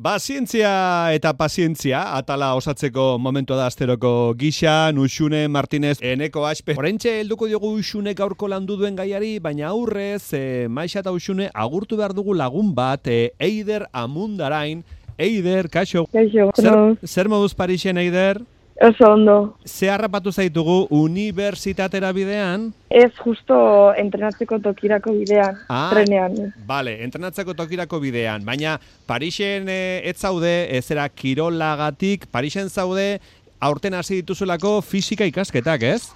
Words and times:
Pazientzia 0.00 1.12
eta 1.12 1.34
pazientzia, 1.36 1.98
atala 2.16 2.54
osatzeko 2.56 3.18
momentu 3.20 3.52
da 3.52 3.66
asteroko 3.68 4.32
gisa, 4.32 4.92
Nuxune, 4.96 5.42
Martinez, 5.52 5.98
Eneko 6.00 6.46
Aspe. 6.48 6.72
Horentxe, 6.78 7.18
helduko 7.20 7.44
diogu 7.50 7.74
Uxune 7.76 8.14
gaurko 8.16 8.48
landu 8.48 8.78
duen 8.80 8.96
gaiari, 8.96 9.34
baina 9.44 9.68
aurrez, 9.68 10.32
e, 10.32 10.68
Maixa 10.72 11.02
eta 11.02 11.12
Uxune, 11.12 11.50
agurtu 11.52 11.98
behar 12.00 12.14
dugu 12.16 12.32
lagun 12.32 12.72
bat, 12.74 13.12
e, 13.12 13.34
Eider 13.38 13.90
Amundarain. 13.92 14.86
Eider, 15.20 15.68
kaixo. 15.68 16.06
Kaixo, 16.08 16.48
zer, 16.56 16.96
zer 17.04 17.28
moduz 17.28 17.52
Parixen, 17.52 18.00
Eider? 18.00 18.40
Oso 18.80 19.10
ondo. 19.12 19.56
Ze 19.66 19.90
harrapatu 19.92 20.32
zaitugu 20.32 20.86
unibertsitatera 20.96 22.14
bidean? 22.16 22.70
Ez 22.88 23.10
justo 23.20 23.58
entrenatzeko 23.92 24.56
tokirako 24.64 25.12
bidean, 25.18 25.58
ah, 25.68 25.90
trenean. 25.92 26.54
Bale, 26.64 26.94
entrenatzeko 27.04 27.52
tokirako 27.58 28.00
bidean. 28.00 28.46
Baina 28.46 28.78
Parixen 29.06 29.68
e, 29.68 30.00
ez 30.08 30.16
zaude, 30.16 30.54
ez 30.78 30.86
era 30.90 31.04
kirolagatik, 31.12 32.24
Parixen 32.32 32.72
zaude 32.72 33.20
aurten 33.60 33.98
hasi 33.98 34.22
dituzulako 34.22 34.78
fisika 34.80 35.28
ikasketak, 35.28 35.84
ez? 35.84 36.08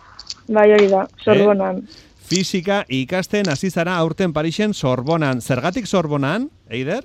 Bai, 0.49 0.71
hori 0.73 0.89
da, 0.89 1.05
sorbonan. 1.21 1.85
Eh? 1.85 2.03
Fisika 2.25 2.87
ikasten 2.89 3.53
hasi 3.53 3.69
zara 3.69 3.99
aurten 4.01 4.33
Parixen 4.33 4.73
sorbonan. 4.73 5.45
Zergatik 5.45 5.85
sorbonan, 5.85 6.49
Eider? 6.73 7.05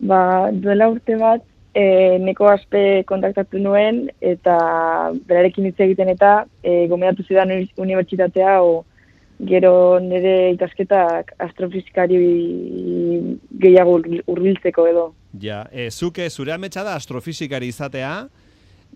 Ba, 0.00 0.50
duela 0.50 0.90
urte 0.90 1.14
bat, 1.20 1.46
e, 1.74 2.18
neko 2.22 2.48
aspe 2.50 3.02
kontaktatu 3.08 3.60
nuen 3.62 4.06
eta 4.20 4.56
berarekin 5.26 5.70
hitz 5.70 5.78
egiten 5.80 6.10
eta 6.12 6.44
e, 6.62 6.86
gomendatu 6.90 7.26
zidan 7.28 7.52
unibertsitatea 7.78 8.60
o 8.62 8.84
gero 9.48 10.00
nire 10.04 10.52
ikasketak 10.52 11.32
astrofizikari 11.38 12.18
gehiago 13.62 13.96
urbiltzeko 14.28 14.86
edo. 14.90 15.06
Ja, 15.40 15.64
e, 15.72 15.88
zuke 15.90 16.28
zure 16.28 16.52
ametsa 16.52 16.84
da 16.84 16.96
astrofizikari 16.98 17.70
izatea, 17.72 18.12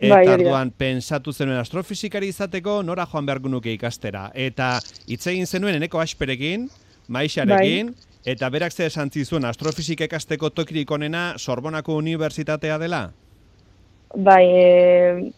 eta 0.00 0.14
bai, 0.14 0.24
arduan 0.34 0.72
pensatu 0.76 1.32
zenuen 1.32 1.60
astrofizikari 1.60 2.28
izateko 2.32 2.82
nora 2.82 3.06
joan 3.10 3.26
behar 3.26 3.40
nuke 3.48 3.72
ikastera. 3.72 4.30
Eta 4.34 4.78
hitz 5.06 5.26
egin 5.30 5.46
zenuen 5.46 5.78
eneko 5.78 6.00
asperekin, 6.02 6.68
maixarekin, 7.08 7.94
bai. 7.94 8.13
Eta 8.24 8.48
berak 8.48 8.72
ze 8.72 8.86
esan 8.86 9.10
zizuen 9.12 9.44
astrofizika 9.44 10.06
ikasteko 10.08 10.48
tokirik 10.50 10.90
onena 10.90 11.34
Sorbonako 11.36 11.98
Unibertsitatea 12.00 12.78
dela? 12.80 13.00
Bai, 14.16 14.44
e, 14.48 15.32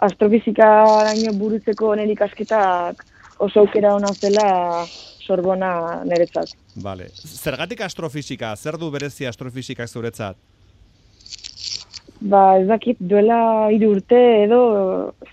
astrofizika 0.00 0.68
daño 1.10 1.34
burutzeko 1.36 1.90
honen 1.92 2.10
ikasketak 2.14 3.04
oso 3.38 3.60
aukera 3.60 3.94
ona 3.94 4.12
zela 4.14 4.46
Sorbona 5.26 6.02
niretzat. 6.04 6.54
Vale. 6.82 7.10
Zergatik 7.12 7.82
astrofizika? 7.84 8.54
Zer 8.56 8.78
du 8.78 8.90
berezi 8.90 9.26
astrofizika 9.26 9.86
zuretzat? 9.86 10.38
Ba, 12.20 12.56
ez 12.60 12.66
dakit, 12.70 12.96
duela 13.00 13.68
hiru 13.74 13.90
urte 13.98 14.20
edo 14.46 14.60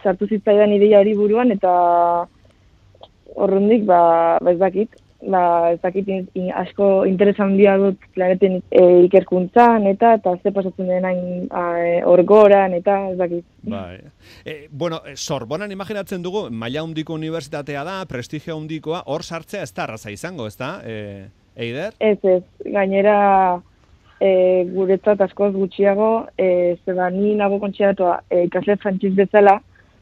sartu 0.01 0.27
zitzaidan 0.27 0.73
ideia 0.75 0.99
hori 0.99 1.13
buruan 1.15 1.55
eta 1.55 1.71
horrendik, 3.35 3.85
ba, 3.87 4.01
ba, 4.43 4.51
ez 4.51 4.59
dakit, 4.59 4.99
ba, 5.29 5.71
ez 5.73 5.79
dakit 5.83 6.07
in, 6.07 6.49
asko 6.55 7.05
interesa 7.09 7.45
handia 7.45 7.75
dut 7.79 7.99
planeten 8.15 8.59
e, 8.69 8.83
ikerkuntzan 9.07 9.87
eta 9.91 10.15
eta 10.19 10.35
ze 10.41 10.51
pasatzen 10.55 10.89
denain 10.89 11.47
orgoran 12.09 12.73
eta 12.73 12.97
ez 13.11 13.17
dakit. 13.17 13.45
Bai. 13.63 13.99
E, 14.45 14.67
bueno, 14.71 15.01
Sorbonan 15.15 15.71
imaginatzen 15.71 16.23
dugu, 16.23 16.49
maila 16.51 16.83
hundiko 16.83 17.15
unibertsitatea 17.19 17.83
da, 17.87 17.99
prestigio 18.09 18.57
hundikoa, 18.57 19.03
hor 19.07 19.23
sartzea 19.23 19.63
ez 19.63 19.73
da 19.73 19.87
arraza 19.87 20.11
izango, 20.11 20.47
ez 20.47 20.57
da, 20.57 20.75
e, 20.83 21.27
Eider? 21.55 21.93
Ez, 21.99 22.17
ez, 22.23 22.41
gainera 22.65 23.61
e, 24.19 24.63
guretzat 24.73 25.21
askoz 25.21 25.53
gutxiago, 25.55 26.27
e, 26.37 26.77
zeba 26.85 27.09
ni 27.13 27.35
nago 27.39 27.59
kontxeratua 27.61 28.19
e, 28.29 28.45
ikasle 28.47 28.77
frantziz 28.81 29.13
bezala, 29.17 29.59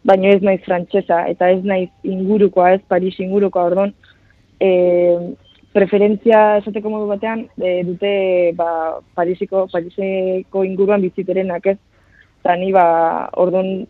baina 0.07 0.31
ez 0.33 0.41
naiz 0.41 0.61
frantsesa 0.65 1.25
eta 1.29 1.51
ez 1.53 1.61
naiz 1.63 1.89
ingurukoa, 2.07 2.71
ez 2.77 2.81
Paris 2.89 3.19
ingurukoa, 3.21 3.67
ordon, 3.71 3.93
e, 4.61 5.33
preferentzia 5.73 6.59
esateko 6.61 6.91
modu 6.93 7.09
batean 7.09 7.45
e, 7.57 7.81
dute 7.87 8.13
ba, 8.57 8.99
Parisiko, 9.17 9.65
Pariseko 9.71 10.65
inguruan 10.67 11.01
biziterenak 11.01 11.73
ez. 11.73 11.77
Eta 12.41 12.55
ni 12.57 12.71
ba, 12.73 12.85
orduan 13.41 13.85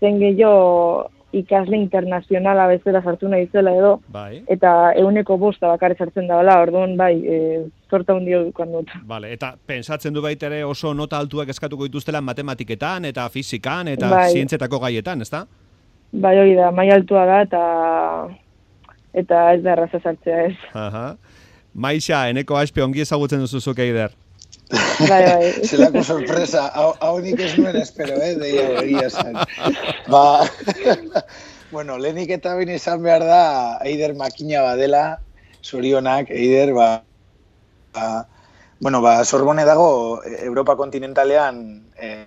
zen 0.00 0.18
gehiago 0.22 1.08
ikasle 1.32 1.76
internazionala 1.76 2.66
bezala 2.70 3.02
sartu 3.04 3.28
nahi 3.28 3.48
zela 3.52 3.74
edo, 3.76 3.98
bai. 4.08 4.42
eta 4.48 4.94
euneko 4.96 5.36
bosta 5.36 5.68
bakarri 5.68 5.98
sartzen 5.98 6.26
da, 6.26 6.38
bala, 6.40 6.56
orduan 6.62 6.96
bai, 6.96 7.12
e, 7.20 7.38
zorta 7.90 8.16
hundio 8.16 8.46
dukan 8.46 8.72
dut. 8.78 8.94
Vale, 9.06 9.34
eta 9.36 9.52
pensatzen 9.66 10.14
du 10.16 10.24
baitere 10.24 10.62
oso 10.64 10.94
nota 10.94 11.20
altuak 11.20 11.52
eskatuko 11.52 11.84
dituztela 11.84 12.22
matematiketan, 12.24 13.04
eta 13.10 13.28
fizikan, 13.28 13.92
eta 13.92 14.08
bai. 14.08 14.30
zientzetako 14.32 14.80
gaietan, 14.86 15.20
ezta? 15.20 15.44
Bai, 16.12 16.34
hori 16.40 16.56
da, 16.56 16.70
mai 16.72 16.88
altua 16.96 17.26
da, 17.28 17.42
eta 17.44 17.62
eta 19.14 19.42
ez 19.54 19.62
da 19.64 19.74
erraza 19.74 20.00
sartzea 20.02 20.46
ez. 20.48 20.56
Aha. 20.74 21.04
Maixa, 21.74 22.24
eneko 22.32 22.56
aspe 22.58 22.82
ongi 22.82 23.04
ezagutzen 23.04 23.44
duzu 23.44 23.60
zuke 23.60 23.84
eider. 23.84 24.14
Bai, 24.70 25.22
bai. 25.24 25.52
Zelako 25.68 26.02
sorpresa, 26.04 26.66
hau 26.76 27.14
nik 27.24 27.40
ez 27.40 27.52
nuen 27.58 27.76
espero, 27.80 28.18
eh, 28.20 28.34
deia 28.40 28.68
begia 28.76 29.08
zen. 29.10 29.36
Ba, 30.12 30.24
bueno, 31.74 31.98
lehenik 31.98 32.34
eta 32.38 32.56
bine 32.58 32.76
izan 32.76 33.02
behar 33.04 33.24
da, 33.24 33.44
eider 33.88 34.16
makina 34.16 34.64
badela, 34.66 35.04
zorionak, 35.64 36.32
eider, 36.34 36.74
ba, 36.76 36.88
ba, 37.94 38.26
bueno, 38.80 39.00
ba, 39.02 39.24
Sorbone 39.24 39.64
dago 39.64 40.22
Europa 40.24 40.76
kontinentalean 40.76 41.82
eh, 41.96 42.26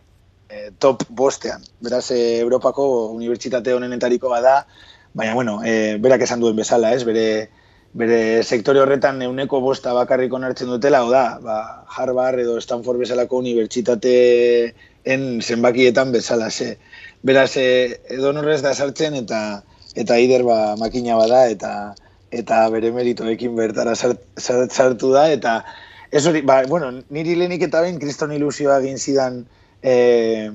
eh, 0.50 0.72
top 0.80 1.04
bostean. 1.10 1.64
Beraz, 1.80 2.12
eh, 2.12 2.40
Europako 2.40 3.12
unibertsitate 3.16 3.74
honenetariko 3.74 4.30
bada, 4.30 4.66
baina, 5.14 5.34
bueno, 5.34 5.62
e, 5.64 5.98
berak 5.98 6.22
esan 6.28 6.40
duen 6.40 6.56
bezala, 6.56 6.94
ez, 6.94 7.04
bere, 7.08 7.50
bere 7.94 8.44
sektore 8.44 8.80
horretan 8.80 9.22
euneko 9.26 9.60
bosta 9.62 9.94
bakarrik 9.94 10.34
onartzen 10.34 10.68
dutela, 10.72 11.04
da, 11.10 11.40
ba, 11.44 11.86
Harvard 11.98 12.40
edo 12.40 12.60
Stanford 12.62 13.00
bezalako 13.04 13.38
unibertsitateen 13.44 15.42
zenbakietan 15.42 16.12
bezala, 16.16 16.50
ze. 16.50 16.78
Beraz, 17.24 17.58
e, 17.58 18.00
edo 18.10 18.32
norrez 18.34 18.62
da 18.62 18.74
sartzen 18.74 19.14
eta 19.20 19.64
eta 19.96 20.18
ider 20.24 20.44
ba, 20.48 20.76
makina 20.80 21.18
bada 21.20 21.48
eta 21.52 21.94
eta 22.32 22.70
bere 22.72 22.92
meritoekin 22.96 23.56
bertara 23.56 23.96
sartu 23.96 25.12
da, 25.12 25.28
eta 25.32 25.66
ez 26.12 26.26
hori, 26.28 26.42
ba, 26.48 26.64
bueno, 26.68 26.92
niri 27.10 27.36
lehenik 27.36 27.68
eta 27.68 27.82
ben 27.84 28.00
kriston 28.00 28.32
ilusioa 28.32 28.80
egin 28.80 28.98
zidan 28.98 29.46
e, 29.84 30.52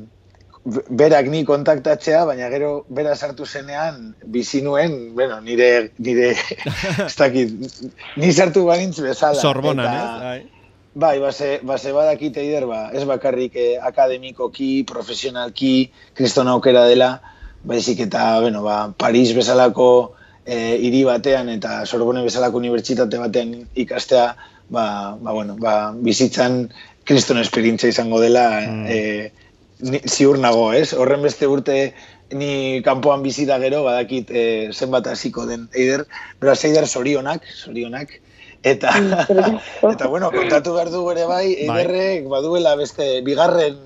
berak 0.67 1.29
ni 1.31 1.45
kontaktatzea, 1.47 2.25
baina 2.27 2.49
gero 2.51 2.85
bera 2.91 3.15
sartu 3.15 3.47
zenean 3.47 4.17
bizi 4.27 4.63
nuen, 4.63 5.15
bueno, 5.15 5.39
nire 5.41 5.93
nire 5.99 6.33
ez 7.07 7.15
dakit, 7.15 7.55
ni 8.17 8.33
sartu 8.33 8.67
banintz 8.67 8.99
bezala. 9.01 9.41
Sorbonan, 9.41 9.87
eta, 9.87 10.19
Bai, 10.27 10.43
bai 10.97 11.17
base, 11.23 11.61
base 11.63 11.93
badakite 11.93 12.43
ider, 12.43 12.67
ba, 12.67 12.91
ez 12.93 13.05
bakarrik 13.07 13.57
eh, 13.61 13.77
akademikoki, 13.79 14.83
profesionalki, 14.89 15.91
kriston 16.17 16.51
aukera 16.51 16.87
dela, 16.91 17.21
baizik 17.63 18.03
eta, 18.09 18.41
bueno, 18.41 18.65
ba, 18.67 18.91
Paris 18.99 19.35
bezalako 19.37 19.89
eh, 20.47 20.75
hiri 20.81 21.05
batean 21.07 21.51
eta 21.53 21.85
Sorbonne 21.87 22.25
bezalako 22.27 22.59
unibertsitate 22.59 23.23
batean 23.23 23.55
ikastea, 23.75 24.29
ba, 24.71 24.87
ba, 25.21 25.33
bueno, 25.33 25.55
ba, 25.61 25.93
bizitzan 25.95 26.65
kriston 27.07 27.39
esperientzia 27.39 27.93
izango 27.93 28.19
dela, 28.19 28.49
mm. 28.67 28.87
eh, 28.91 29.46
ni, 29.81 30.01
ziur 30.05 30.39
nago, 30.39 30.71
ez? 30.73 30.93
Horren 30.95 31.23
beste 31.25 31.49
urte 31.51 31.79
ni 32.33 32.83
kanpoan 32.87 33.23
bizi 33.23 33.47
da 33.47 33.59
gero, 33.63 33.83
badakit 33.87 34.31
e, 34.31 34.45
zenbat 34.73 35.07
hasiko 35.13 35.47
den 35.47 35.69
Eider, 35.75 36.07
beraz 36.41 36.63
Eider 36.65 36.87
sorionak, 36.87 37.47
sorionak. 37.55 38.21
Eta, 38.67 38.91
eta 39.93 40.09
bueno, 40.11 40.33
kontatu 40.35 40.75
behar 40.75 40.91
du 40.91 41.05
ere 41.13 41.27
bai, 41.29 41.45
bai. 41.69 41.83
Eiderrek 41.85 42.31
baduela 42.31 42.75
beste 42.79 43.21
bigarren 43.27 43.77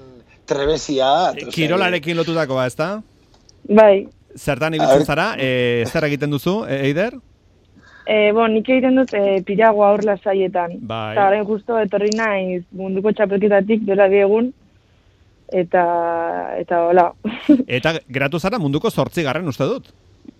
trebesia. 0.48 1.32
E, 1.36 1.50
kirolarekin 1.52 2.16
lotutakoa, 2.16 2.66
ezta? 2.70 2.94
Bai. 3.68 4.06
Zertan 4.38 4.76
ibiltzen 4.78 5.04
zara, 5.04 5.34
e, 5.36 5.84
zer 5.90 6.06
egiten 6.08 6.30
duzu, 6.32 6.62
e, 6.64 6.80
Eider? 6.86 7.18
E, 8.10 8.30
bon, 8.34 8.54
nik 8.54 8.70
egiten 8.72 8.96
dut 8.96 9.12
e, 9.14 9.42
piragoa 9.46 9.92
hor 9.92 10.06
lasaietan. 10.06 10.78
Bai. 10.80 11.12
Eta 11.12 11.28
garen 11.28 11.44
justo 11.46 11.76
etorri 11.78 12.10
naiz 12.16 12.62
munduko 12.74 13.12
txapelketatik 13.12 13.84
dela 13.86 14.08
diegun, 14.10 14.54
eta 15.52 15.84
eta 16.60 16.84
hola. 16.86 17.10
eta 17.66 17.98
gratu 18.08 18.38
zara 18.38 18.58
munduko 18.58 18.90
zortzi 18.90 19.24
garren 19.26 19.48
uste 19.48 19.66
dut? 19.66 19.90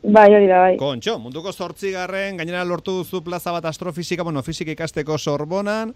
Bai, 0.03 0.31
hori 0.33 0.47
da, 0.49 0.63
bai. 0.63 0.77
Kontxo, 0.81 1.19
munduko 1.21 1.53
zortzigarren, 1.53 2.39
gainera 2.41 2.63
lortu 2.65 2.95
duzu 3.03 3.21
plaza 3.25 3.53
bat 3.53 3.67
astrofizika, 3.69 4.25
bueno, 4.25 4.41
fizika 4.43 4.73
ikasteko 4.73 5.19
sorbonan. 5.19 5.93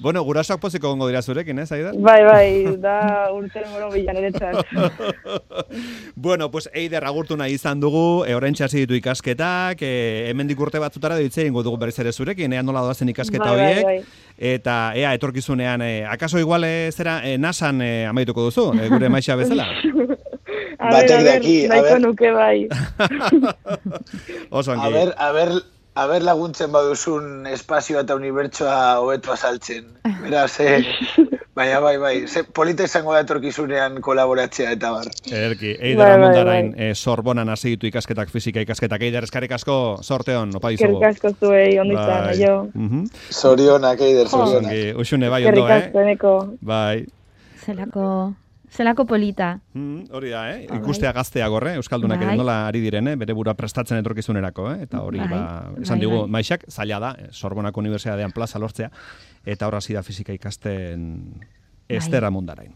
Bueno, 0.00 0.22
gurasoak 0.24 0.60
poziko 0.60 0.88
gongo 0.88 1.08
dira 1.10 1.20
zurekin, 1.20 1.58
eh, 1.58 1.66
Aider? 1.70 1.98
Bai, 2.00 2.22
bai, 2.24 2.46
da 2.86 3.28
urten 3.32 3.68
moro 3.70 3.90
bilan 3.92 4.16
bueno, 6.14 6.50
pues 6.50 6.70
Eider 6.72 7.04
agurtu 7.04 7.36
nahi 7.36 7.52
izan 7.58 7.80
dugu, 7.80 8.24
e, 8.24 8.34
orain 8.34 8.54
txasi 8.54 8.86
ditu 8.86 8.94
ikasketak, 8.94 9.82
e, 9.82 10.30
hemen 10.30 10.48
urte 10.58 10.78
batzutara 10.78 11.16
ditze 11.16 11.46
ingo 11.46 11.62
dugu 11.62 11.76
berriz 11.76 11.98
ere 11.98 12.12
zurekin, 12.12 12.52
ea 12.52 12.62
nola 12.62 12.80
doazen 12.80 13.08
ikasketa 13.08 13.50
bai, 13.50 13.56
bai 13.56 13.66
horiek. 13.66 13.84
Bai, 13.84 13.96
bai. 13.98 14.28
Eta 14.38 14.92
ea, 14.96 15.12
etorkizunean, 15.12 15.82
e, 15.82 16.04
akaso 16.08 16.38
igual 16.38 16.64
e, 16.64 16.90
zera 16.90 17.20
e, 17.22 17.36
nasan 17.38 17.82
e, 17.82 18.06
amaituko 18.06 18.48
duzu, 18.48 18.72
e, 18.80 18.88
gure 18.88 19.12
maixa 19.12 19.36
bezala? 19.36 19.68
Batek 20.90 21.24
daki, 21.26 21.56
a 21.70 21.82
ver, 21.82 22.00
nuke 22.00 22.32
bai. 22.34 22.68
Oso 24.50 24.72
A 24.72 24.88
ver, 24.88 25.14
a 25.16 25.32
ver, 25.32 25.52
a 25.94 26.06
ver 26.06 26.22
laguntzen 26.24 26.72
baduzun 26.72 27.46
espazio 27.46 28.00
eta 28.00 28.16
unibertsoa 28.18 28.98
hobeto 29.00 29.32
azaltzen. 29.32 29.86
Beraz, 30.22 30.58
eh, 30.60 30.82
baina 31.56 31.80
bai, 31.84 31.96
bai, 32.00 32.14
ze 32.26 32.42
polita 32.44 32.86
izango 32.88 33.14
da 33.14 33.22
etorkizunean 33.26 34.00
kolaboratzea 34.04 34.72
eta 34.78 34.92
bar. 34.96 35.08
Erki, 35.30 35.76
eider 35.78 36.02
bai, 36.02 36.10
amundarain, 36.16 36.72
bai, 36.72 36.80
bai. 36.80 36.90
Eh, 36.90 36.94
sorbonan 36.96 37.52
hasi 37.52 37.76
ditu 37.76 37.90
ikasketak, 37.92 38.32
fizika 38.32 38.64
ikasketak, 38.64 39.06
eider 39.06 39.28
eskarrik 39.28 39.52
asko, 39.58 39.78
sorteon, 40.02 40.56
opa 40.58 40.74
dizugu. 40.74 40.98
Eskarrik 40.98 41.24
asko 41.30 41.48
zuei, 41.48 41.78
ondizan, 41.78 42.28
bai. 42.28 42.36
jo. 42.40 42.60
Uh 42.74 42.90
-huh. 42.90 43.08
Sorionak, 43.30 44.00
eider, 44.00 44.28
sorionak. 44.28 44.72
Usune, 44.96 45.28
bai, 45.28 45.44
ondo, 45.46 45.68
eh? 45.68 45.82
Eskarrik 45.86 46.24
asko, 46.24 46.38
Bai. 46.60 47.06
Zelako... 47.64 48.34
Zelako 48.72 49.04
polita. 49.04 49.58
Mm, 49.74 50.06
hori 50.16 50.30
da, 50.32 50.42
eh? 50.48 50.66
Bai. 50.68 50.78
Ikustea 50.80 51.12
gaztea 51.12 51.48
gorre, 51.52 51.74
Euskaldunak 51.76 52.22
bai. 52.24 52.36
nola 52.40 52.54
ari 52.70 52.80
diren, 52.80 53.10
eh? 53.10 53.16
bere 53.20 53.34
bura 53.36 53.52
prestatzen 53.54 54.00
etorkizunerako, 54.00 54.70
eh? 54.72 54.78
Eta 54.86 55.02
hori, 55.04 55.20
bai. 55.20 55.28
ba, 55.28 55.42
esan 55.82 55.98
bai, 55.98 56.06
digu, 56.06 56.22
bai. 56.22 56.30
maixak, 56.38 56.64
zaila 56.72 57.00
da, 57.02 57.10
eh, 57.18 57.28
Sorbonako 57.36 57.84
Unibertsitatean 57.84 58.32
plaza 58.32 58.58
lortzea, 58.62 58.88
eta 59.44 59.68
horra 59.68 59.80
da 59.92 60.02
fizika 60.02 60.32
ikasten 60.32 61.44
Bai. 61.92 61.98
Estera 61.98 62.30
mundarain. 62.30 62.72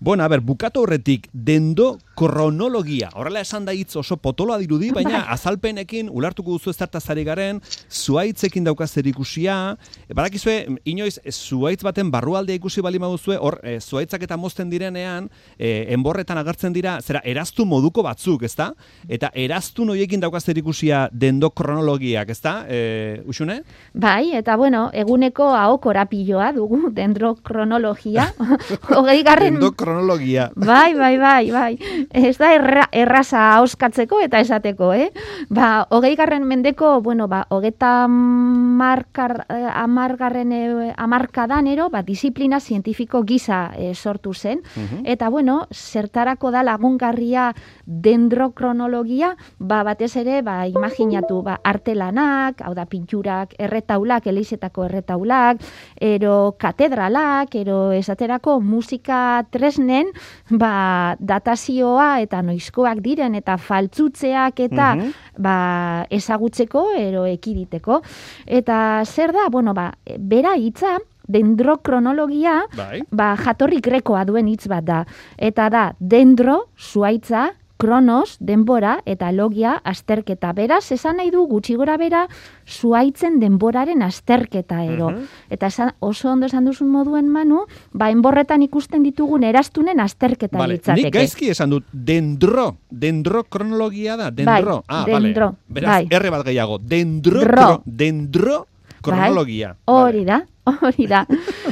Bueno, 0.00 0.22
a 0.22 0.28
ber, 0.28 0.40
bukatu 0.40 0.82
horretik, 0.82 1.28
dendo 1.32 1.98
kronologia. 2.18 3.08
Horrela 3.14 3.40
esan 3.40 3.64
da 3.66 3.72
hitz 3.74 3.96
oso 3.96 4.16
potoloa 4.18 4.58
dirudi, 4.58 4.90
baina 4.94 5.20
bai. 5.20 5.34
azalpenekin 5.34 6.08
ulartuko 6.10 6.54
duzu 6.54 6.70
ez 6.70 7.02
zari 7.02 7.24
garen, 7.24 7.60
zuaitzekin 7.90 8.64
daukaz 8.64 8.96
ikusia. 8.98 9.76
E, 10.08 10.14
barakizue, 10.14 10.66
inoiz, 10.84 11.18
zuaitz 11.30 11.82
baten 11.82 12.10
barrualdea 12.10 12.56
ikusi 12.56 12.80
bali 12.80 12.98
maduzue, 12.98 13.36
hor, 13.36 13.60
e, 13.62 13.80
zuaitzak 13.80 14.22
eta 14.22 14.36
mozten 14.36 14.70
direnean, 14.70 15.28
e, 15.58 15.86
enborretan 15.94 16.38
agertzen 16.38 16.72
dira, 16.72 17.00
zera, 17.00 17.20
eraztu 17.24 17.64
moduko 17.64 18.02
batzuk, 18.02 18.42
ezta? 18.42 18.72
Eta 19.08 19.30
eraztu 19.34 19.84
noiekin 19.84 20.20
daukaz 20.20 20.48
ikusia 20.48 21.08
dendo 21.12 21.50
kronologiak, 21.50 22.30
ezta? 22.30 22.64
E, 22.68 23.22
usune? 23.26 23.62
Bai, 23.94 24.34
eta 24.34 24.56
bueno, 24.56 24.90
eguneko 24.92 25.54
hau 25.54 25.78
korapilloa 25.78 26.52
dugu, 26.52 26.90
dendro 26.90 27.34
kronologia, 27.34 28.32
hogei 28.96 29.22
garren... 29.22 29.54
Endo 29.56 29.72
kronologia. 29.72 30.50
Bai, 30.54 30.94
bai, 30.94 31.16
bai, 31.18 31.50
bai. 31.50 31.72
Ez 32.10 32.36
da 32.38 32.52
erra, 32.54 32.88
erraza 32.92 33.44
auskatzeko 33.58 34.20
eta 34.24 34.40
esateko, 34.40 34.92
eh? 34.92 35.10
Ba, 35.48 35.86
hogei 35.90 36.14
garren 36.16 36.46
mendeko, 36.48 37.00
bueno, 37.02 37.28
ba, 37.28 37.44
hogeta 37.50 38.08
markar, 38.08 39.46
eh, 39.48 39.68
amargarren 39.72 40.52
eh, 40.52 40.92
amarkadan 40.96 41.66
ero, 41.66 41.88
ba, 41.90 42.02
disiplina 42.02 42.60
zientifiko 42.60 43.22
gisa 43.24 43.72
eh, 43.76 43.94
sortu 43.94 44.34
zen. 44.34 44.62
Mhm. 44.76 45.04
Eta, 45.04 45.28
bueno, 45.28 45.66
zertarako 45.72 46.50
da 46.50 46.62
lagungarria 46.62 47.52
dendrokronologia, 47.84 49.34
ba, 49.58 49.82
batez 49.82 50.14
ere, 50.16 50.42
ba, 50.42 50.66
imaginatu, 50.66 51.42
ba, 51.42 51.58
artelanak, 51.64 52.62
hau 52.62 52.74
da, 52.74 52.86
pinturak, 52.86 53.54
erretaulak, 53.58 54.26
elizetako 54.26 54.88
erretaulak, 54.88 55.62
ero 56.00 56.56
katedralak, 56.58 57.54
ero 57.54 57.92
esatera 57.92 58.37
musika 58.60 59.44
tresnen 59.50 60.12
ba, 60.50 61.16
datazioa 61.18 62.20
eta 62.20 62.42
noizkoak 62.42 63.02
diren 63.04 63.34
eta 63.34 63.56
faltzutzeak 63.56 64.60
eta 64.60 64.94
mm 64.94 65.12
ba, 65.38 66.06
ezagutzeko 66.10 66.80
ero 66.98 67.24
ekiditeko. 67.28 68.00
Eta 68.46 69.04
zer 69.06 69.30
da, 69.32 69.46
bueno, 69.50 69.74
ba, 69.74 69.92
bera 70.18 70.56
hitza, 70.58 70.96
dendrokronologia 71.28 72.62
bai. 72.74 73.02
ba, 73.12 73.34
jatorri 73.36 73.80
grekoa 73.84 74.24
duen 74.28 74.48
hitz 74.48 74.66
bat 74.66 74.84
da. 74.84 75.04
Eta 75.36 75.68
da, 75.70 75.84
dendro, 76.00 76.64
zuaitza, 76.74 77.52
kronos, 77.78 78.36
denbora 78.40 78.98
eta 79.06 79.30
logia 79.32 79.76
azterketa. 79.86 80.52
Beraz, 80.52 80.90
esan 80.92 81.16
nahi 81.22 81.30
du 81.30 81.44
gutxi 81.48 81.76
gora 81.78 81.96
bera 81.96 82.26
zuaitzen 82.66 83.38
denboraren 83.40 84.02
azterketa 84.02 84.82
ero. 84.84 85.12
Eta 85.48 85.70
esan, 85.70 85.94
oso 86.00 86.32
ondo 86.32 86.50
esan 86.50 86.66
duzun 86.68 86.90
moduen 86.92 87.30
manu, 87.32 87.64
ba, 87.92 88.10
enborretan 88.10 88.66
ikusten 88.66 89.06
ditugun 89.06 89.46
eraztunen 89.46 90.02
azterketa 90.04 90.58
vale. 90.58 90.76
litzateke. 90.76 91.06
Nik 91.06 91.14
gaizki 91.14 91.52
esan 91.54 91.70
dut, 91.70 91.86
dendro, 91.92 92.72
dendro 92.90 93.44
kronologia 93.44 94.18
da, 94.18 94.30
dendro. 94.30 94.82
Bai, 94.82 94.98
ah, 94.98 95.04
dendro. 95.06 95.52
Vale. 95.54 95.78
Beraz, 95.80 95.94
bai. 95.94 96.08
erre 96.10 96.34
bat 96.34 96.44
gehiago, 96.50 96.80
dendro, 96.82 97.46
Dro. 97.46 97.70
dendro 97.86 98.66
kronologia. 99.00 99.76
Bai. 99.86 99.94
Hori 99.94 100.24
da, 100.26 100.42
hori 100.82 101.06
da. 101.06 101.24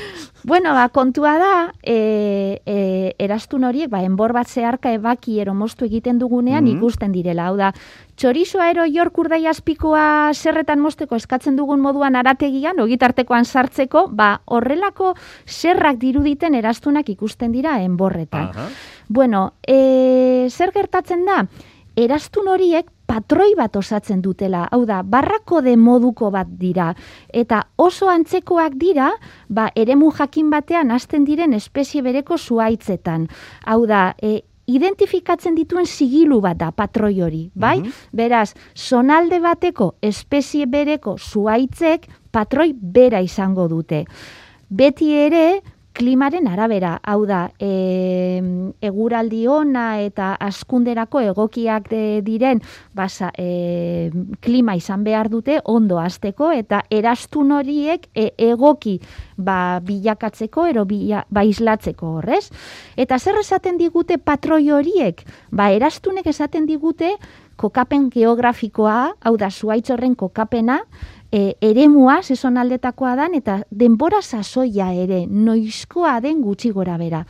Bueno, 0.46 0.74
ba, 0.74 0.88
kontua 0.90 1.38
da, 1.42 1.74
e, 1.82 2.62
e, 2.70 3.16
erastun 3.18 3.64
horiek, 3.66 3.88
ba, 3.90 4.04
enbor 4.06 4.30
bat 4.30 4.46
zeharka 4.46 4.92
ebaki 4.94 5.40
ero 5.42 5.56
moztu 5.58 5.88
egiten 5.88 6.20
dugunean 6.22 6.62
mm 6.62 6.76
ikusten 6.76 7.10
direla. 7.10 7.48
Hau 7.50 7.56
da, 7.58 7.72
txorizoa 8.14 8.68
ero 8.70 8.84
jorkurdai 8.86 9.40
azpikoa 9.50 10.30
zerretan 10.38 10.78
mozteko 10.78 11.18
eskatzen 11.18 11.58
dugun 11.58 11.82
moduan 11.82 12.14
arategian, 12.14 12.78
ogitartekoan 12.78 13.44
sartzeko, 13.44 14.06
ba, 14.06 14.36
horrelako 14.46 15.16
zerrak 15.50 15.98
diruditen 15.98 16.54
erastunak 16.54 17.10
ikusten 17.10 17.50
dira 17.50 17.80
enborretan. 17.82 18.52
Bueno, 19.08 19.48
e, 19.66 20.46
zer 20.48 20.70
gertatzen 20.70 21.26
da? 21.26 21.42
Erastun 21.96 22.46
horiek 22.54 22.86
patroi 23.06 23.54
bat 23.56 23.76
osatzen 23.76 24.20
dutela, 24.22 24.66
hau 24.72 24.84
da, 24.86 25.02
barrako 25.02 25.62
de 25.62 25.76
moduko 25.76 26.30
bat 26.34 26.50
dira, 26.58 26.92
eta 27.32 27.62
oso 27.76 28.10
antzekoak 28.10 28.74
dira, 28.80 29.12
ba, 29.48 29.70
eremu 29.74 30.10
jakin 30.18 30.50
batean 30.50 30.90
hasten 30.90 31.24
diren 31.24 31.54
espezie 31.54 32.02
bereko 32.02 32.38
zuaitzetan. 32.38 33.28
Hau 33.66 33.84
da, 33.86 34.10
e, 34.22 34.40
identifikatzen 34.66 35.54
dituen 35.54 35.86
sigilu 35.86 36.40
bat 36.42 36.58
da 36.58 36.72
patroi 36.74 37.20
hori, 37.22 37.44
bai? 37.54 37.78
Mhm. 37.80 37.92
Beraz, 38.12 38.54
sonalde 38.74 39.40
bateko 39.40 39.94
espezie 40.02 40.66
bereko 40.66 41.16
zuaitzek 41.18 42.08
patroi 42.32 42.72
bera 42.74 43.20
izango 43.20 43.68
dute. 43.68 44.04
Beti 44.68 45.12
ere, 45.14 45.62
klimaren 45.96 46.46
arabera, 46.48 46.96
hau 47.08 47.24
da, 47.28 47.46
e, 47.56 48.40
eguraldi 48.84 49.46
ona 49.48 49.86
eta 50.04 50.34
askunderako 50.44 51.22
egokiak 51.30 51.88
de, 51.88 52.02
diren 52.26 52.60
basa, 52.96 53.30
e, 53.32 54.10
klima 54.44 54.76
izan 54.76 55.06
behar 55.06 55.30
dute 55.32 55.58
ondo 55.64 55.98
azteko 56.02 56.50
eta 56.52 56.82
erastun 56.92 57.54
horiek 57.56 58.10
e, 58.12 58.28
egoki 58.50 58.98
ba, 59.36 59.80
bilakatzeko 59.86 60.66
ero 60.68 60.84
bila, 60.84 61.24
ba, 61.30 61.46
islatzeko 61.48 62.18
horrez. 62.18 62.44
Eta 62.96 63.18
zer 63.18 63.40
esaten 63.40 63.80
digute 63.80 64.18
patroi 64.18 64.68
horiek? 64.70 65.24
Ba, 65.50 65.70
erastunek 65.72 66.28
esaten 66.28 66.68
digute 66.68 67.14
kokapen 67.56 68.10
geografikoa, 68.12 69.16
hau 69.24 69.36
da, 69.40 69.48
zuaitzorren 69.50 70.14
kokapena, 70.18 70.82
e, 71.36 71.56
eremua 71.60 72.20
aldetakoa 72.22 73.14
dan 73.16 73.34
eta 73.34 73.60
denbora 73.70 74.22
sasoia 74.22 74.92
ere 74.94 75.26
noizkoa 75.26 76.20
den 76.20 76.40
gutxi 76.40 76.70
gora 76.70 76.96
bera. 76.96 77.26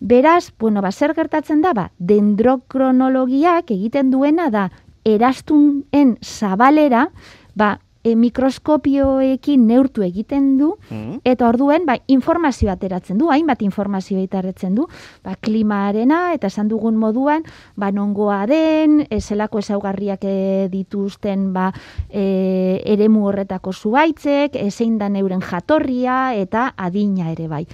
Beraz, 0.00 0.52
bueno, 0.58 0.82
ba, 0.82 0.92
zer 0.92 1.14
gertatzen 1.14 1.60
da, 1.62 1.72
ba, 1.72 1.90
dendrokronologiak 1.98 3.70
egiten 3.70 4.10
duena 4.10 4.50
da 4.50 4.70
erastunen 5.04 6.16
zabalera, 6.22 7.10
ba, 7.54 7.78
e, 8.06 8.14
mikroskopioekin 8.14 9.66
neurtu 9.66 10.04
egiten 10.06 10.52
du, 10.60 10.72
mm-hmm. 10.86 11.20
eta 11.26 11.48
orduen 11.50 11.86
ba, 11.88 11.96
informazio 12.12 12.70
ateratzen 12.70 13.18
du, 13.18 13.30
hainbat 13.34 13.64
informazio 13.66 14.20
itarretzen 14.22 14.76
du, 14.78 14.86
ba, 15.26 15.34
klimaarena, 15.42 16.20
eta 16.36 16.50
esan 16.52 16.70
dugun 16.70 16.98
moduan, 17.02 17.42
ba, 17.74 17.90
nongoa 17.94 18.44
den, 18.50 19.00
e, 19.10 19.20
zelako 19.20 19.62
ezaugarriak 19.64 20.26
e, 20.28 20.36
dituzten 20.72 21.50
ba, 21.56 21.72
e, 22.08 22.80
eremu 22.86 23.26
horretako 23.26 23.74
zuaitzek, 23.74 24.58
ezein 24.62 25.00
da 25.02 25.10
neuren 25.10 25.42
jatorria, 25.42 26.36
eta 26.38 26.70
adina 26.76 27.32
ere 27.34 27.50
bai. 27.50 27.64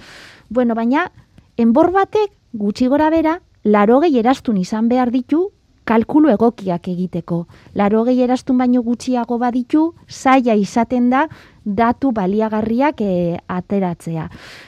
Bueno, 0.49 0.73
baina, 0.73 1.11
enbor 1.57 1.93
batek, 1.93 2.33
gutxi 2.57 2.89
gora 2.89 3.09
bera, 3.13 3.39
larogei 3.63 4.15
erastun 4.19 4.57
izan 4.57 4.89
behar 4.89 5.13
ditu, 5.13 5.51
kalkulu 5.85 6.31
egokiak 6.33 6.87
egiteko. 6.87 7.43
Laro 7.75 8.03
gehi 8.07 8.23
erastun 8.23 8.57
baino 8.61 8.83
gutxiago 8.83 9.37
baditu, 9.41 9.93
zaila 10.09 10.55
izaten 10.59 11.09
da 11.11 11.27
datu 11.63 12.11
baliagarriak 12.11 13.01
e, 13.01 13.37
ateratzea. 13.47 14.27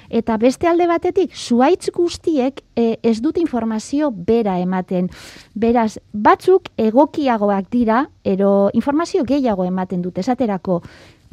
Eta 0.09 0.37
beste 0.39 0.67
alde 0.67 0.87
batetik, 0.87 1.35
zuaitz 1.35 1.89
guztiek 1.95 2.61
e, 2.75 2.95
ez 3.03 3.19
dut 3.21 3.37
informazio 3.37 4.11
bera 4.11 4.57
ematen. 4.63 5.09
Beraz, 5.55 5.97
batzuk 6.13 6.71
egokiagoak 6.77 7.67
dira, 7.71 8.05
ero 8.23 8.69
informazio 8.73 9.25
gehiago 9.27 9.65
ematen 9.67 10.01
dut, 10.01 10.17
esaterako 10.23 10.81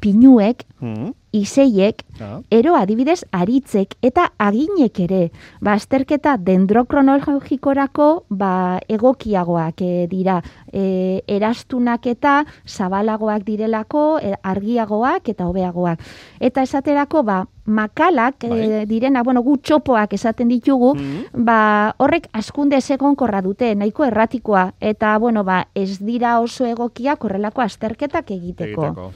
pinuek, 0.02 0.66
mm 0.82 1.12
iseiek, 1.32 2.04
ero 2.52 2.74
adibidez 2.76 3.22
aritzek 3.32 3.96
eta 4.04 4.28
aginek 4.40 5.00
ere, 5.00 5.20
ba, 5.64 5.74
azterketa 5.80 6.36
dendrokronologikorako 6.36 8.08
ba, 8.28 8.78
egokiagoak 8.92 9.80
e, 9.80 9.92
dira, 10.10 10.38
e, 10.68 11.24
erastunak 11.26 12.06
eta 12.12 12.42
zabalagoak 12.68 13.46
direlako, 13.48 14.04
e, 14.20 14.34
argiagoak 14.42 15.32
eta 15.32 15.48
hobeagoak. 15.48 16.04
Eta 16.38 16.66
esaterako, 16.68 17.24
ba, 17.24 17.40
makalak 17.64 18.44
e, 18.44 18.84
direna, 18.90 19.22
bueno, 19.24 19.40
gu 19.42 19.56
txopoak 19.62 20.12
esaten 20.18 20.52
ditugu, 20.52 20.92
mm-hmm. 20.98 21.46
ba, 21.46 21.94
horrek 21.96 22.28
askunde 22.36 22.76
korra 23.16 23.40
dute, 23.40 23.74
nahiko 23.74 24.04
erratikoa, 24.04 24.74
eta, 24.80 25.16
bueno, 25.18 25.44
ba, 25.44 25.68
ez 25.74 25.98
dira 25.98 26.40
oso 26.40 26.66
egokiak 26.66 27.24
horrelako 27.24 27.62
azterketak 27.62 28.30
egiteko. 28.30 28.84
egiteko. 28.84 29.12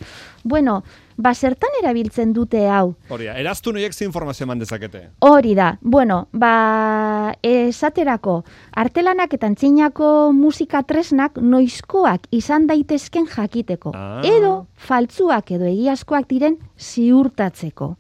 Bueno, 0.47 0.85
ba, 1.19 1.33
zertan 1.35 1.75
erabiltzen 1.81 2.31
dute 2.33 2.61
hau? 2.71 2.95
Hori 3.11 3.27
da, 3.27 3.35
eraztu 3.41 3.73
noiek 3.75 3.97
informazio 4.07 4.45
eman 4.47 4.61
dezakete? 4.63 5.01
Hori 5.27 5.57
da, 5.59 5.73
bueno, 5.83 6.29
ba, 6.31 7.35
esaterako, 7.43 8.45
artelanak 8.71 9.35
eta 9.35 9.51
antzinako 9.51 10.31
musika 10.33 10.85
tresnak 10.87 11.41
noizkoak 11.43 12.29
izan 12.31 12.69
daitezken 12.71 13.27
jakiteko. 13.27 13.91
Ah. 13.95 14.23
Edo, 14.23 14.69
faltzuak 14.77 15.51
edo 15.51 15.67
egiazkoak 15.67 16.29
diren 16.31 16.61
ziurtatzeko. 16.79 17.97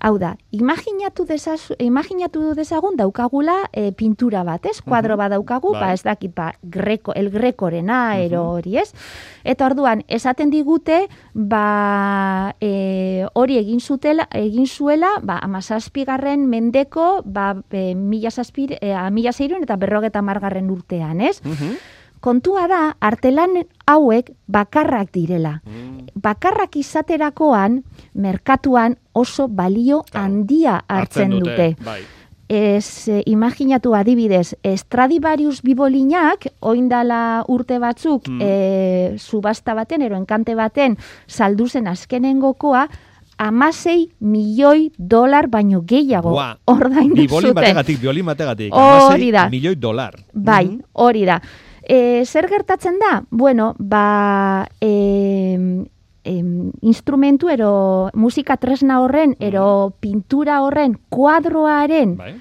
Hau 0.00 0.14
da, 0.18 0.36
imaginatu, 0.54 1.24
dezaz, 1.26 1.72
imaginatu 1.82 2.52
dezagun 2.54 2.94
daukagula 2.96 3.56
e, 3.72 3.90
pintura 3.90 4.44
bat, 4.46 4.68
ez? 4.70 4.78
Kuadro 4.80 5.16
bat 5.18 5.32
daukagu, 5.34 5.72
ba 5.74 5.88
bai. 5.88 5.94
ez 5.98 6.04
dakit, 6.06 6.30
ba, 6.36 6.52
greko, 6.62 7.12
el 7.18 7.30
grekorena, 7.34 8.18
ero 8.22 8.44
hori, 8.52 8.76
ez? 8.78 8.92
Eta 9.42 9.66
orduan, 9.66 10.04
esaten 10.06 10.54
digute, 10.54 11.08
ba, 11.34 12.54
e, 12.62 13.26
hori 13.34 13.58
egin 13.58 13.80
zutela, 13.80 14.28
egin 14.38 14.70
zuela, 14.70 15.16
ba, 15.22 15.40
amazazpigarren 15.42 16.46
mendeko, 16.46 17.24
ba, 17.26 17.56
e, 17.70 17.94
mila, 17.98 18.30
zazpir, 18.30 18.78
e, 18.78 18.94
mila 19.10 19.32
zeirun 19.32 19.66
eta 19.66 19.76
berrogeta 19.76 20.22
margarren 20.22 20.70
urtean, 20.70 21.20
ez? 21.20 21.40
Kontua 22.20 22.66
da 22.68 22.96
artelan 23.00 23.62
hauek 23.86 24.32
bakarrak 24.46 25.12
direla. 25.14 25.60
Mm. 25.64 26.12
Bakarrak 26.18 26.76
izaterakoan 26.76 27.82
merkatuan 28.14 28.98
oso 29.12 29.48
balio 29.48 30.04
handia 30.12 30.82
hartzen 30.88 31.38
dute. 31.38 31.74
Bai. 31.84 32.00
Ez, 32.48 33.08
eh, 33.12 33.22
imaginatu 33.26 33.92
adibidez, 33.94 34.54
Stradivarius 34.64 35.60
bibolinak, 35.62 36.46
oindala 36.60 37.44
urte 37.46 37.76
batzuk, 37.78 38.24
mm. 38.28 38.40
eh, 38.40 39.18
subasta 39.20 39.74
baten, 39.76 40.02
ero 40.02 40.16
enkante 40.16 40.54
baten, 40.56 40.96
salduzen 41.26 41.86
azkenengokoa, 41.88 42.88
amasei 43.38 44.10
milioi 44.18 44.90
dolar 44.98 45.46
baino 45.48 45.82
gehiago 45.86 46.34
ordain 46.66 47.12
zuten. 47.12 47.22
Bibolin 47.22 47.54
bategatik, 47.54 48.00
biolin 48.02 48.26
bategatik. 48.26 48.74
Hori 48.74 49.30
da. 49.32 49.48
milioi 49.48 49.76
dolar. 49.76 50.18
Bai, 50.34 50.66
mm-hmm. 50.66 50.86
hori 50.94 51.24
da. 51.28 51.40
E, 51.88 52.24
zer 52.26 52.48
gertatzen 52.48 52.98
da? 53.00 53.24
Bueno, 53.30 53.74
ba, 53.78 54.68
e, 54.80 55.56
e, 56.24 56.34
instrumentu 56.82 57.48
ero 57.48 58.10
musika 58.12 58.58
tresna 58.60 59.00
horren, 59.00 59.36
ero 59.40 59.94
pintura 60.00 60.60
horren, 60.62 60.98
kuadroaren 61.08 62.16
bai. 62.16 62.34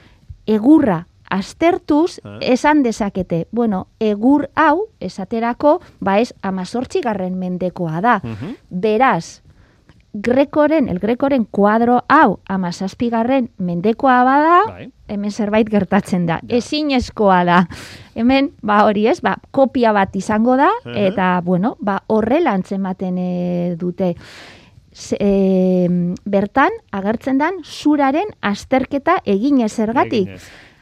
egurra 0.45 1.05
aztertuz 1.29 2.19
ah. 2.23 2.37
esan 2.41 2.83
dezakete. 2.83 3.47
Bueno, 3.51 3.87
egur 3.99 4.49
hau, 4.55 4.87
esaterako, 4.99 5.79
ba 5.99 6.19
ez 6.19 6.33
amazortzi 6.41 7.01
garren 7.01 7.39
mendekoa 7.39 8.01
da. 8.01 8.19
Beraz, 8.69 9.41
Grekoren, 10.13 10.87
el 10.89 10.99
Grekoren 10.99 11.45
kuadro 11.45 12.01
hau 12.09 12.39
amazazpigarren 12.47 13.51
mendekoa 13.57 14.23
bada, 14.23 14.61
bai. 14.67 14.91
Hemen 15.07 15.31
zerbait 15.31 15.69
gertatzen 15.69 16.25
da. 16.25 16.39
Ja. 16.43 16.57
Ezin 16.57 16.89
da. 17.45 17.67
Hemen, 18.15 18.51
ba 18.61 18.83
hori 18.85 19.07
ez, 19.07 19.21
ba, 19.21 19.37
kopia 19.51 19.93
bat 19.93 20.15
izango 20.15 20.55
da, 20.57 20.69
eta, 20.85 21.41
bueno, 21.43 21.75
ba, 21.79 22.03
horrela 22.07 22.51
antzematen 22.51 23.17
e, 23.17 23.75
dute. 23.77 24.15
e, 25.19 25.87
bertan, 26.25 26.71
agertzen 26.91 27.37
dan, 27.37 27.61
zuraren 27.63 28.27
azterketa 28.41 29.19
egin 29.25 29.61
ezergatik. 29.61 30.29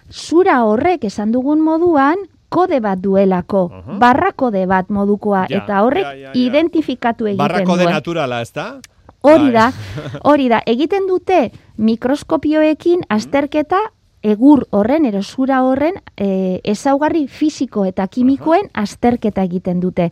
Zura 0.10 0.63
horrek 0.63 1.03
esan 1.03 1.32
dugun 1.32 1.62
moduan, 1.62 2.15
kode 2.50 2.79
bat 2.79 3.00
duelako, 3.01 3.63
uh 3.65 3.72
-huh. 3.72 4.00
barra 4.00 4.32
kode 4.32 4.65
bat 4.65 4.89
modukoa, 4.89 5.46
eta 5.50 5.82
horrek 5.84 6.32
identifikatu 6.34 7.25
egiten 7.25 7.48
duen. 7.48 7.51
Barra 7.51 7.65
kode 7.65 7.86
naturala, 7.86 8.41
ez 8.41 8.53
da? 8.53 8.79
Hori 9.22 9.51
da, 9.51 9.72
hori 10.29 10.50
da, 10.50 10.62
egiten 10.65 11.08
dute 11.08 11.51
mikroskopioekin 11.77 13.01
azterketa 13.10 13.79
egur 14.25 14.65
horren, 14.74 15.05
erosura 15.05 15.62
horren, 15.67 16.00
e, 16.17 16.60
ezaugarri 16.65 17.27
fisiko 17.29 17.86
eta 17.86 18.08
kimikoen 18.10 18.72
azterketa 18.74 19.46
egiten 19.46 19.79
dute. 19.84 20.10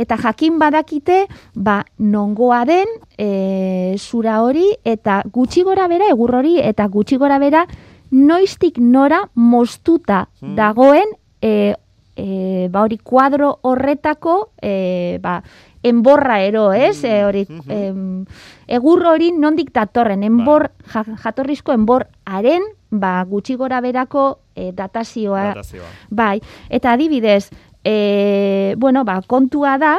Eta 0.00 0.16
jakin 0.20 0.58
badakite, 0.62 1.26
ba, 1.54 1.82
nongoa 1.98 2.62
den 2.68 2.88
e, 3.18 3.96
zura 3.98 4.40
hori, 4.46 4.64
eta 4.84 5.20
gutxi 5.28 5.64
gora 5.66 5.88
bera, 5.92 6.08
egur 6.08 6.34
hori, 6.40 6.56
eta 6.64 6.88
gutxi 6.88 7.20
gora 7.20 7.38
bera, 7.42 7.66
noiztik 8.10 8.80
nora 8.80 9.22
moztuta 9.34 10.24
hmm. 10.40 10.56
dagoen, 10.56 11.12
e, 11.42 11.74
e, 12.16 12.68
ba 12.72 12.86
hori 12.86 12.98
kuadro 13.04 13.58
horretako, 13.60 14.40
e, 14.62 15.18
ba, 15.20 15.42
enborra 15.82 16.40
ero, 16.44 16.70
ez? 16.72 17.04
E, 17.04 17.22
hori, 17.28 17.46
em, 17.68 18.24
egur 18.68 19.04
hori 19.12 19.32
nondik 19.36 19.72
datorren, 19.76 20.24
enbor, 20.24 20.70
bai. 20.94 21.04
jatorrizko 21.22 21.76
enbor 21.76 22.08
haren, 22.24 22.64
ba, 22.90 23.22
gutxi 23.24 23.56
gora 23.56 23.80
berako 23.80 24.40
e, 24.54 24.72
datazioa. 24.72 25.54
datazioa. 25.54 25.88
Bai, 26.10 26.40
eta 26.68 26.92
adibidez, 26.92 27.50
e, 27.84 28.74
bueno, 28.78 29.04
ba, 29.04 29.22
kontua 29.26 29.78
da, 29.78 29.96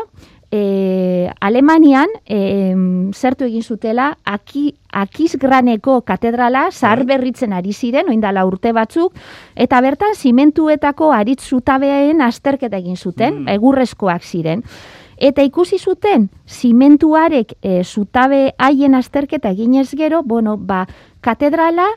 e, 0.51 1.31
Alemanian 1.39 2.09
e, 2.27 2.75
zertu 3.15 3.47
egin 3.47 3.63
zutela 3.63 4.17
aki, 4.27 4.75
akizgraneko 4.91 6.01
katedrala 6.05 6.67
zahar 6.71 7.05
berritzen 7.07 7.55
ari 7.55 7.73
ziren, 7.73 8.11
oindala 8.11 8.45
urte 8.45 8.75
batzuk, 8.75 9.15
eta 9.55 9.81
bertan 9.81 10.15
zimentuetako 10.15 11.13
aritz 11.15 11.41
zutabeen 11.47 12.21
azterketa 12.21 12.77
egin 12.83 12.97
zuten, 12.97 13.45
mm. 13.45 13.53
egurrezkoak 13.55 14.27
ziren. 14.27 14.67
Eta 15.21 15.43
ikusi 15.45 15.77
zuten, 15.77 16.31
zimentuarek 16.49 17.53
e, 17.61 17.83
zutabe 17.85 18.55
haien 18.57 18.95
azterketa 18.97 19.51
eginez 19.53 19.91
gero, 19.93 20.23
bueno, 20.25 20.55
ba, 20.57 20.87
katedrala, 21.21 21.87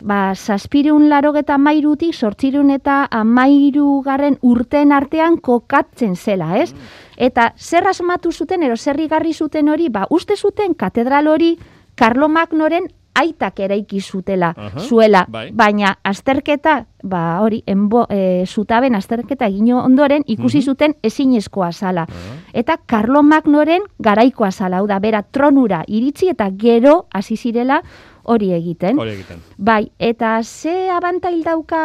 ba, 0.00 0.34
saspirun 0.34 1.08
laro 1.08 1.34
eta 1.36 1.58
mairutik, 1.58 2.14
sortzirun 2.14 2.70
eta 2.74 3.04
amairu 3.10 4.00
garren 4.04 4.38
urten 4.42 4.92
artean 4.92 5.36
kokatzen 5.36 6.16
zela, 6.16 6.56
ez? 6.58 6.72
Mm. 6.72 6.94
Eta 7.30 7.52
zer 7.58 7.86
asmatu 7.86 8.32
zuten, 8.32 8.62
ero 8.62 8.76
zerri 8.76 9.08
garri 9.08 9.34
zuten 9.34 9.68
hori, 9.68 9.90
ba, 9.92 10.06
uste 10.10 10.36
zuten 10.36 10.74
katedral 10.74 11.28
hori 11.28 11.58
Karlo 11.94 12.28
Magnoren 12.32 12.88
aitak 13.20 13.58
eraiki 13.60 14.00
zutela, 14.00 14.54
zuela, 14.78 15.24
bai. 15.28 15.50
baina 15.52 15.96
azterketa, 16.06 16.86
ba, 17.02 17.40
hori, 17.42 17.58
enbo, 17.66 18.06
e, 18.08 18.46
zutaben 18.46 18.94
azterketa 18.94 19.48
egin 19.50 19.72
ondoren, 19.74 20.24
ikusi 20.26 20.62
zuten 20.62 20.94
ezinezkoa 21.02 21.72
zala. 21.72 22.06
Eta 22.54 22.78
Karlo 22.86 23.22
Magnoren 23.22 23.84
garaikoa 23.98 24.52
zala, 24.52 24.78
hau 24.78 24.86
da, 24.86 25.00
bera 25.02 25.22
tronura 25.22 25.82
iritsi 25.88 26.30
eta 26.30 26.48
gero 26.56 27.06
hasi 27.12 27.36
zirela 27.36 27.82
hori 28.22 28.52
egiten. 28.52 28.98
Hori 28.98 29.14
egiten. 29.16 29.42
Bai, 29.56 29.90
eta 29.98 30.38
ze 30.42 30.90
abantail 30.90 31.42
dauka 31.44 31.82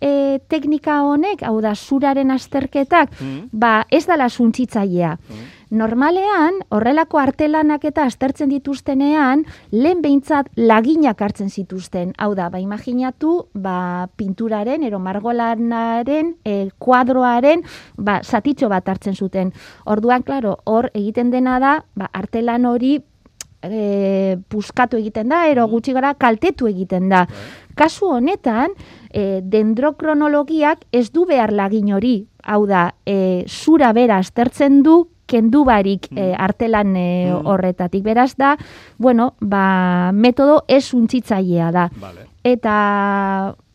e, 0.00 0.38
teknika 0.48 1.02
honek, 1.06 1.42
hau 1.42 1.60
da, 1.60 1.74
zuraren 1.74 2.30
azterketak, 2.30 3.12
mm. 3.20 3.48
ba, 3.52 3.84
ez 3.90 4.06
dala 4.06 4.28
suntzitzailea. 4.28 5.16
Mm. 5.16 5.52
Normalean, 5.76 6.60
horrelako 6.70 7.18
artelanak 7.18 7.84
eta 7.88 8.04
aztertzen 8.06 8.52
dituztenean, 8.52 9.42
lehen 9.74 10.02
behintzat 10.02 10.52
laginak 10.54 11.20
hartzen 11.20 11.50
zituzten. 11.50 12.12
Hau 12.22 12.34
da, 12.38 12.46
ba, 12.52 12.60
imaginatu, 12.62 13.48
ba, 13.52 14.06
pinturaren, 14.16 14.86
ero 14.86 15.00
margolanaren, 15.02 16.36
e, 16.46 16.68
kuadroaren, 16.78 17.66
ba, 17.98 18.20
zatitxo 18.22 18.70
bat 18.70 18.88
hartzen 18.88 19.18
zuten. 19.18 19.52
Orduan, 19.84 20.22
klaro, 20.22 20.58
hor 20.64 20.92
egiten 20.94 21.34
dena 21.34 21.58
da, 21.58 21.80
ba, 21.98 22.10
artelan 22.14 22.70
hori 22.70 23.00
e, 23.62 24.36
puskatu 24.48 24.98
egiten 25.00 25.28
da, 25.32 25.46
ero 25.48 25.66
gutxi 25.68 25.94
gara 25.96 26.14
kaltetu 26.14 26.68
egiten 26.68 27.08
da. 27.08 27.24
Bai. 27.26 27.36
Kasu 27.76 28.08
honetan, 28.16 28.72
e, 29.10 29.40
dendrokronologiak 29.42 30.86
ez 30.92 31.10
du 31.12 31.26
behar 31.28 31.52
lagin 31.52 31.92
hori 31.92 32.26
hau 32.42 32.64
da, 32.66 32.94
e, 33.04 33.44
zura 33.48 33.92
bera 33.92 34.18
aztertzen 34.22 34.82
du, 34.82 35.06
kendu 35.26 35.64
barik 35.66 36.06
e, 36.14 36.30
artelan 36.38 36.94
e, 36.96 37.06
horretatik. 37.34 38.04
Beraz 38.06 38.34
da, 38.38 38.56
bueno, 38.96 39.34
ba, 39.40 40.12
metodo 40.14 40.62
ez 40.68 40.94
untzitzailea 40.94 41.70
da. 41.74 41.88
Vale. 42.00 42.28
Eta 42.46 42.76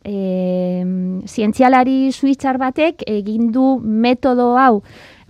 e, 0.02 0.82
zientzialari 1.28 2.12
suitzar 2.12 2.58
batek 2.58 3.04
egin 3.06 3.52
du 3.52 3.76
metodo 3.84 4.54
hau 4.58 4.82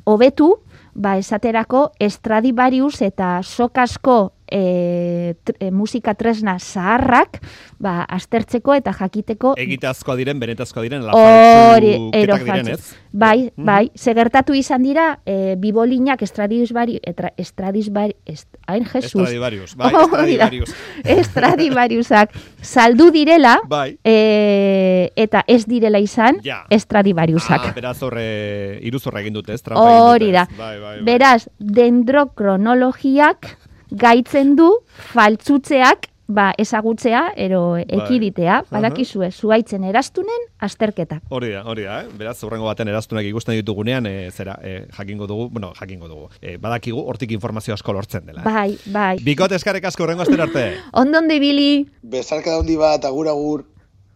hobetu, 0.05 0.55
ba, 0.95 1.17
esaterako 1.19 1.91
Stradivarius 2.01 3.03
eta 3.03 3.41
sokasko 3.43 4.33
e, 4.53 5.35
e, 5.59 5.71
musika 5.71 6.15
tresna 6.15 6.59
zaharrak, 6.61 7.41
ba, 7.81 8.03
aztertzeko 8.05 8.75
eta 8.77 8.93
jakiteko... 8.93 9.55
Egitazkoa 9.61 10.17
diren, 10.19 10.41
benetazkoa 10.43 10.83
diren, 10.85 11.07
Hori, 11.13 11.95
diren, 12.13 12.69
ez? 12.75 12.95
Bai, 13.13 13.45
mm 13.45 13.49
-hmm. 13.49 13.65
bai, 13.65 13.91
segertatu 13.95 14.55
izan 14.55 14.83
dira, 14.83 15.21
e, 15.25 15.57
bibolinak 15.57 16.21
Stradivarius, 16.27 17.01
etra, 17.03 17.33
Stradivarius, 17.39 18.17
est, 18.27 18.49
hain 18.67 18.85
Jesus. 18.85 19.11
Stradivarius, 19.11 19.77
bai, 19.77 19.93
Stradivarius. 20.09 20.75
Stradivariusak 21.23 22.31
saldu 22.61 23.11
direla, 23.11 23.61
bai. 23.69 23.99
e, 24.05 25.11
eta 25.17 25.45
ez 25.47 25.67
direla 25.67 25.99
izan, 25.99 26.37
ja. 26.45 26.67
Stradivariusak. 26.71 27.61
Ah, 27.69 27.73
beraz 27.75 28.03
horre, 28.03 28.79
iruzorra 28.83 29.21
egin 29.21 29.35
dute, 29.35 29.53
ez? 29.53 29.63
Hori 29.75 30.33
da. 30.33 30.47
Bai, 30.57 30.79
bai, 30.79 30.97
bai. 30.97 31.05
Beraz, 31.05 31.49
dendrokronologiak 31.59 33.62
gaitzen 33.93 34.57
du 34.57 34.71
faltzutzeak 35.13 36.09
ba, 36.33 36.53
ezagutzea, 36.59 37.33
ero 37.37 37.61
bai. 37.73 37.85
ekiditea, 37.99 38.63
bai. 38.63 38.79
badakizue, 38.79 39.31
zuaitzen 39.33 39.85
erastunen 39.85 40.47
azterketa. 40.63 41.21
Hori 41.29 41.53
da, 41.53 41.63
hori 41.69 41.85
da, 41.87 41.99
eh? 42.03 42.13
beraz, 42.19 42.39
urrengo 42.47 42.69
baten 42.71 42.89
erastunak 42.89 43.27
ikusten 43.29 43.59
ditugunean, 43.59 44.07
e, 44.09 44.31
zera, 44.31 44.57
e, 44.63 44.87
jakingo 44.97 45.29
dugu, 45.31 45.49
bueno, 45.53 45.73
jakingo 45.79 46.09
dugu, 46.09 46.31
e, 46.41 46.57
badakigu, 46.63 47.05
hortik 47.09 47.35
informazio 47.37 47.75
asko 47.75 47.93
lortzen 47.93 48.27
dela. 48.27 48.47
Bai, 48.47 48.79
bai. 48.95 49.17
Bikot 49.25 49.53
eskarek 49.59 49.85
asko 49.91 50.07
urrengo 50.07 50.25
aster 50.25 50.41
arte. 50.47 50.67
Ondon 51.03 51.29
de 51.29 51.39
bili. 51.43 51.71
Bezarka 52.03 52.57
da 52.57 52.79
bat, 52.79 53.05
agur 53.05 53.29
agur. 53.29 53.67